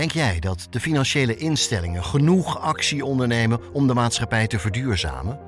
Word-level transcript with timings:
Denk 0.00 0.12
jij 0.12 0.40
dat 0.40 0.66
de 0.70 0.80
financiële 0.80 1.36
instellingen 1.36 2.04
genoeg 2.04 2.60
actie 2.60 3.04
ondernemen 3.04 3.60
om 3.72 3.86
de 3.86 3.94
maatschappij 3.94 4.46
te 4.46 4.58
verduurzamen? 4.58 5.40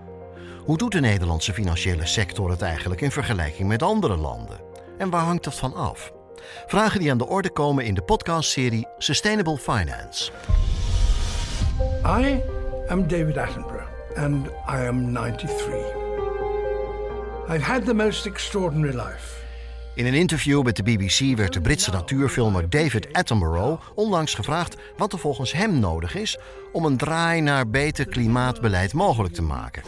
Hoe 0.65 0.77
doet 0.77 0.93
de 0.93 1.01
Nederlandse 1.01 1.53
financiële 1.53 2.07
sector 2.07 2.51
het 2.51 2.63
eigenlijk 2.63 3.01
in 3.01 3.11
vergelijking 3.11 3.69
met 3.69 3.83
andere 3.83 4.17
landen? 4.17 4.61
En 4.99 5.11
waar 5.11 5.25
hangt 5.25 5.45
dat 5.45 5.55
van 5.55 5.75
af? 5.75 6.13
Vragen 6.67 7.01
die 7.01 7.11
aan 7.11 7.19
de 7.19 7.27
orde 7.27 7.51
komen 7.51 7.85
in 7.85 7.95
de 7.95 8.03
podcastserie 8.03 8.87
Sustainable 8.99 9.59
Finance. 9.59 10.33
I 12.07 12.41
am 12.89 13.09
David 13.09 13.37
Attenborough 13.37 14.17
and 14.17 14.47
I 14.47 14.87
am 14.87 15.13
93. 15.13 15.75
I've 17.49 17.65
had 17.65 17.85
the 17.85 17.95
most 17.95 18.27
extraordinary 18.27 18.97
life. 18.97 19.42
In 19.95 20.07
een 20.07 20.15
interview 20.15 20.63
met 20.63 20.77
de 20.77 20.83
BBC 20.83 21.37
werd 21.37 21.53
de 21.53 21.61
Britse 21.61 21.91
natuurfilmer 21.91 22.71
David 22.71 23.13
Attenborough 23.13 23.83
onlangs 23.95 24.35
gevraagd 24.35 24.77
wat 24.97 25.13
er 25.13 25.19
volgens 25.19 25.53
hem 25.53 25.79
nodig 25.79 26.15
is 26.15 26.39
om 26.73 26.85
een 26.85 26.97
draai 26.97 27.41
naar 27.41 27.69
beter 27.69 28.07
klimaatbeleid 28.07 28.93
mogelijk 28.93 29.35
te 29.35 29.43
maken. 29.43 29.83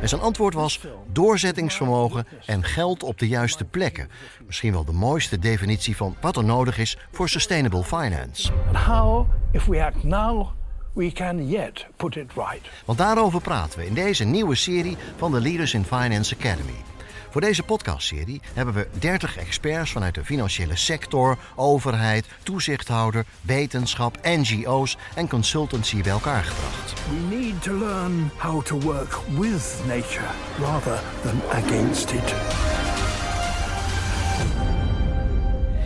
En 0.00 0.08
zijn 0.08 0.20
antwoord 0.20 0.54
was 0.54 0.80
doorzettingsvermogen 1.12 2.26
en 2.46 2.64
geld 2.64 3.02
op 3.02 3.18
de 3.18 3.28
juiste 3.28 3.64
plekken. 3.64 4.08
Misschien 4.46 4.72
wel 4.72 4.84
de 4.84 4.92
mooiste 4.92 5.38
definitie 5.38 5.96
van 5.96 6.16
wat 6.20 6.36
er 6.36 6.44
nodig 6.44 6.78
is 6.78 6.98
voor 7.12 7.28
sustainable 7.28 7.84
finance. 7.84 8.52
And 8.66 8.76
how, 8.76 9.26
if 9.52 9.66
we 9.66 9.84
act 9.84 10.02
now, 10.02 10.48
we 10.92 11.12
can 11.12 11.48
yet 11.48 11.86
put 11.96 12.16
it 12.16 12.32
right. 12.34 12.68
Want 12.84 12.98
daarover 12.98 13.40
praten 13.40 13.78
we 13.78 13.86
in 13.86 13.94
deze 13.94 14.24
nieuwe 14.24 14.54
serie 14.54 14.96
van 15.16 15.30
de 15.30 15.40
Leaders 15.40 15.74
in 15.74 15.84
Finance 15.84 16.36
Academy. 16.36 16.89
Voor 17.30 17.40
deze 17.40 17.62
podcastserie 17.62 18.40
hebben 18.54 18.74
we 18.74 18.88
30 18.98 19.36
experts 19.36 19.92
vanuit 19.92 20.14
de 20.14 20.24
financiële 20.24 20.76
sector, 20.76 21.38
overheid, 21.56 22.26
toezichthouder, 22.42 23.24
wetenschap, 23.40 24.18
NGO's 24.22 24.96
en 25.14 25.28
consultancy 25.28 26.02
bij 26.02 26.12
elkaar 26.12 26.44
gebracht. 26.44 26.92
We 27.08 27.36
need 27.36 27.62
to 27.62 27.72
learn 27.72 28.30
how 28.36 28.64
to 28.64 28.80
work 28.80 29.18
with 29.28 29.82
nature 29.86 30.30
rather 30.58 31.02
than 31.22 31.40
against 31.50 32.10
it. 32.10 32.34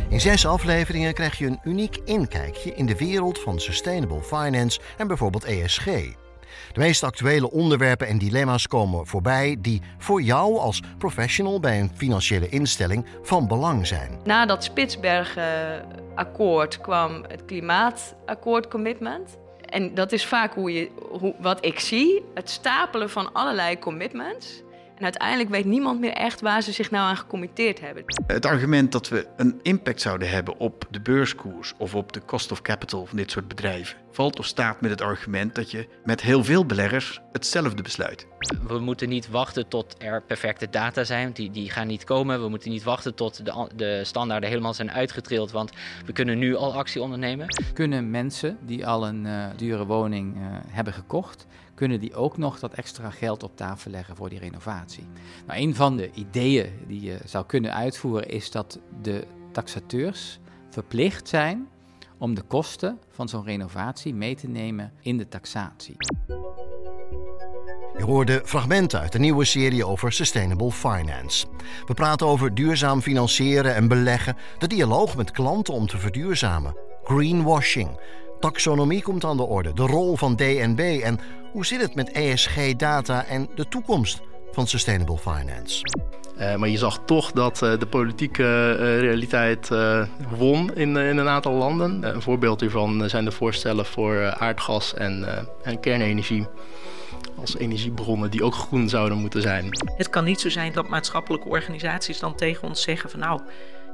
In 0.08 0.20
zes 0.20 0.46
afleveringen 0.46 1.14
krijg 1.14 1.38
je 1.38 1.46
een 1.46 1.60
uniek 1.64 1.96
inkijkje 2.04 2.74
in 2.74 2.86
de 2.86 2.96
wereld 2.96 3.38
van 3.40 3.60
sustainable 3.60 4.22
finance 4.22 4.80
en 4.96 5.06
bijvoorbeeld 5.06 5.44
ESG. 5.44 5.86
De 6.72 6.80
meest 6.80 7.02
actuele 7.02 7.50
onderwerpen 7.50 8.06
en 8.06 8.18
dilemma's 8.18 8.66
komen 8.66 9.06
voorbij 9.06 9.56
die 9.58 9.82
voor 9.98 10.22
jou 10.22 10.58
als 10.58 10.82
professional 10.98 11.60
bij 11.60 11.80
een 11.80 11.90
financiële 11.94 12.48
instelling 12.48 13.06
van 13.22 13.48
belang 13.48 13.86
zijn. 13.86 14.18
Na 14.24 14.46
dat 14.46 14.64
Spitsbergen-akkoord 14.64 16.80
kwam 16.80 17.24
het 17.28 17.44
klimaatakkoord 17.44 18.68
commitment. 18.68 19.36
En 19.60 19.94
dat 19.94 20.12
is 20.12 20.26
vaak 20.26 20.54
hoe 20.54 20.72
je, 20.72 20.90
hoe, 21.10 21.34
wat 21.38 21.64
ik 21.64 21.80
zie, 21.80 22.22
het 22.34 22.50
stapelen 22.50 23.10
van 23.10 23.32
allerlei 23.32 23.78
commitments. 23.78 24.62
En 24.96 25.04
uiteindelijk 25.04 25.50
weet 25.50 25.64
niemand 25.64 26.00
meer 26.00 26.12
echt 26.12 26.40
waar 26.40 26.62
ze 26.62 26.72
zich 26.72 26.90
nou 26.90 27.08
aan 27.08 27.16
gecommitteerd 27.16 27.80
hebben. 27.80 28.04
Het 28.26 28.46
argument 28.46 28.92
dat 28.92 29.08
we 29.08 29.26
een 29.36 29.60
impact 29.62 30.00
zouden 30.00 30.30
hebben 30.30 30.58
op 30.58 30.84
de 30.90 31.00
beurskoers 31.00 31.72
of 31.78 31.94
op 31.94 32.12
de 32.12 32.24
cost 32.24 32.52
of 32.52 32.62
capital 32.62 33.06
van 33.06 33.16
dit 33.16 33.30
soort 33.30 33.48
bedrijven 33.48 34.03
valt 34.14 34.38
of 34.38 34.46
staat 34.46 34.80
met 34.80 34.90
het 34.90 35.00
argument 35.00 35.54
dat 35.54 35.70
je 35.70 35.88
met 36.04 36.20
heel 36.20 36.44
veel 36.44 36.66
beleggers 36.66 37.20
hetzelfde 37.32 37.82
besluit. 37.82 38.26
We 38.66 38.78
moeten 38.78 39.08
niet 39.08 39.28
wachten 39.30 39.68
tot 39.68 39.94
er 39.98 40.22
perfecte 40.22 40.70
data 40.70 41.04
zijn, 41.04 41.32
die, 41.32 41.50
die 41.50 41.70
gaan 41.70 41.86
niet 41.86 42.04
komen. 42.04 42.42
We 42.42 42.48
moeten 42.48 42.70
niet 42.70 42.82
wachten 42.82 43.14
tot 43.14 43.44
de, 43.44 43.68
de 43.76 44.00
standaarden 44.04 44.48
helemaal 44.48 44.74
zijn 44.74 44.90
uitgetrild, 44.90 45.50
want 45.50 45.72
we 46.06 46.12
kunnen 46.12 46.38
nu 46.38 46.56
al 46.56 46.74
actie 46.74 47.02
ondernemen. 47.02 47.46
Kunnen 47.72 48.10
mensen 48.10 48.58
die 48.60 48.86
al 48.86 49.06
een 49.06 49.24
uh, 49.24 49.46
dure 49.56 49.86
woning 49.86 50.36
uh, 50.36 50.42
hebben 50.66 50.92
gekocht, 50.92 51.46
kunnen 51.74 52.00
die 52.00 52.14
ook 52.14 52.36
nog 52.36 52.58
dat 52.58 52.74
extra 52.74 53.10
geld 53.10 53.42
op 53.42 53.56
tafel 53.56 53.90
leggen 53.90 54.16
voor 54.16 54.28
die 54.28 54.38
renovatie? 54.38 55.06
Nou, 55.46 55.60
een 55.60 55.74
van 55.74 55.96
de 55.96 56.10
ideeën 56.14 56.72
die 56.86 57.00
je 57.00 57.18
zou 57.24 57.46
kunnen 57.46 57.74
uitvoeren 57.74 58.28
is 58.28 58.50
dat 58.50 58.78
de 59.02 59.26
taxateurs 59.52 60.38
verplicht 60.70 61.28
zijn 61.28 61.68
om 62.18 62.34
de 62.34 62.42
kosten 62.42 62.98
van 63.10 63.28
zo'n 63.28 63.44
renovatie 63.44 64.14
mee 64.14 64.34
te 64.34 64.48
nemen 64.48 64.92
in 65.00 65.18
de 65.18 65.28
taxatie. 65.28 65.96
Je 67.96 68.04
hoorde 68.04 68.42
fragmenten 68.44 69.00
uit 69.00 69.12
de 69.12 69.18
nieuwe 69.18 69.44
serie 69.44 69.86
over 69.86 70.12
Sustainable 70.12 70.72
Finance. 70.72 71.46
We 71.86 71.94
praten 71.94 72.26
over 72.26 72.54
duurzaam 72.54 73.00
financieren 73.00 73.74
en 73.74 73.88
beleggen, 73.88 74.36
de 74.58 74.66
dialoog 74.66 75.16
met 75.16 75.30
klanten 75.30 75.74
om 75.74 75.86
te 75.86 75.98
verduurzamen, 75.98 76.76
greenwashing, 77.04 78.00
taxonomie 78.40 79.02
komt 79.02 79.24
aan 79.24 79.36
de 79.36 79.42
orde, 79.42 79.72
de 79.72 79.86
rol 79.86 80.16
van 80.16 80.36
DNB 80.36 81.00
en 81.02 81.18
hoe 81.52 81.66
zit 81.66 81.80
het 81.80 81.94
met 81.94 82.12
ESG-data 82.12 83.24
en 83.24 83.48
de 83.54 83.68
toekomst 83.68 84.20
van 84.54 84.66
Sustainable 84.66 85.18
Finance. 85.18 85.82
Uh, 86.38 86.54
maar 86.54 86.68
je 86.68 86.78
zag 86.78 87.00
toch 87.04 87.32
dat 87.32 87.62
uh, 87.62 87.78
de 87.78 87.86
politieke 87.86 88.42
uh, 88.42 89.00
realiteit 89.00 89.68
won 90.36 90.74
in, 90.74 90.96
in, 90.96 91.16
een 91.18 91.28
aantal 91.28 91.52
landen. 91.52 92.14
een 92.14 92.22
voorbeeld 92.22 92.60
hiervan 92.60 93.08
zijn 93.08 93.24
de 93.24 93.30
voorstellen 93.30 93.86
voor 93.86 94.34
aardgas 94.38 94.94
en, 94.94 95.46
en, 95.62 95.80
kernenergie. 95.80 96.46
Als 97.40 97.56
energiebronnen 97.56 98.30
die 98.30 98.44
ook 98.44 98.54
groen 98.54 98.88
zouden 98.88 99.18
moeten 99.18 99.42
zijn. 99.42 99.68
Het 99.96 100.10
kan 100.10 100.24
niet 100.24 100.40
zo 100.40 100.48
zijn 100.48 100.72
dat 100.72 100.88
maatschappelijke 100.88 101.48
organisaties 101.48 102.18
dan 102.18 102.34
tegen 102.34 102.68
ons 102.68 102.82
zeggen 102.82 103.10
van 103.10 103.20
nou, 103.20 103.40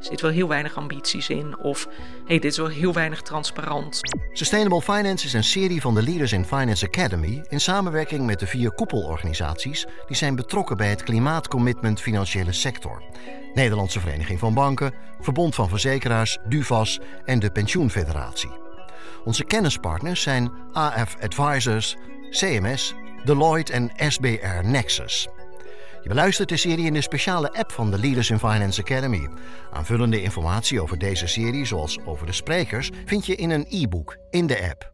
zit 0.00 0.20
wel 0.20 0.30
heel 0.30 0.48
weinig 0.48 0.76
ambities 0.76 1.28
in. 1.28 1.58
Of 1.58 1.88
hey, 2.26 2.38
dit 2.38 2.50
is 2.50 2.56
wel 2.56 2.66
heel 2.66 2.92
weinig 2.92 3.22
transparant. 3.22 4.00
Sustainable 4.32 4.82
Finance 4.82 5.26
is 5.26 5.32
een 5.32 5.44
serie 5.44 5.80
van 5.80 5.94
de 5.94 6.02
Leaders 6.02 6.32
in 6.32 6.44
Finance 6.44 6.86
Academy 6.86 7.44
in 7.48 7.60
samenwerking 7.60 8.26
met 8.26 8.38
de 8.38 8.46
vier 8.46 8.72
koepelorganisaties 8.72 9.86
die 10.06 10.16
zijn 10.16 10.34
betrokken 10.34 10.76
bij 10.76 10.88
het 10.88 11.02
klimaatcommitment 11.02 12.00
financiële 12.00 12.52
sector. 12.52 13.02
Nederlandse 13.54 14.00
Vereniging 14.00 14.38
van 14.38 14.54
Banken, 14.54 14.92
Verbond 15.20 15.54
van 15.54 15.68
Verzekeraars, 15.68 16.38
DUVAS 16.48 17.00
en 17.24 17.38
de 17.38 17.50
Pensioenfederatie. 17.50 18.50
Onze 19.24 19.44
kennispartners 19.44 20.22
zijn 20.22 20.52
AF 20.72 21.16
Advisors, 21.20 21.96
CMS, 22.30 22.94
Deloitte 23.24 23.72
en 23.72 23.90
SBR 23.96 24.64
Nexus. 24.64 25.28
Je 26.02 26.08
beluistert 26.08 26.48
de 26.48 26.56
serie 26.56 26.86
in 26.86 26.92
de 26.92 27.00
speciale 27.00 27.52
app 27.52 27.72
van 27.72 27.90
de 27.90 27.98
Leaders 27.98 28.30
in 28.30 28.38
Finance 28.38 28.80
Academy. 28.80 29.28
Aanvullende 29.72 30.22
informatie 30.22 30.82
over 30.82 30.98
deze 30.98 31.26
serie, 31.26 31.64
zoals 31.64 31.98
over 32.04 32.26
de 32.26 32.32
sprekers, 32.32 32.90
vind 33.04 33.26
je 33.26 33.34
in 33.34 33.50
een 33.50 33.66
e-book 33.68 34.16
in 34.30 34.46
de 34.46 34.68
app. 34.70 34.89